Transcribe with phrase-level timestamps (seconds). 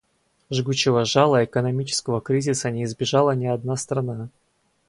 [0.49, 4.29] Жгучего жала экономического кризиса не избежала ни одна страна.